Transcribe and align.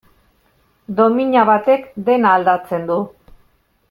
Domina 0.99 1.43
batek 1.51 1.85
dena 2.09 2.31
aldatzen 2.39 2.89
du. 2.93 2.97